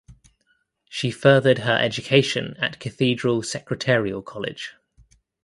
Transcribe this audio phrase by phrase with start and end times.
[0.89, 4.73] She furthered her education at Cathedral Secretarial College.